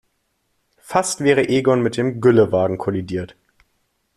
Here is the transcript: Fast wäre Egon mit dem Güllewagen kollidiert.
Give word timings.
Fast 0.79 1.19
wäre 1.19 1.47
Egon 1.47 1.83
mit 1.83 1.95
dem 1.95 2.21
Güllewagen 2.21 2.79
kollidiert. 2.79 3.35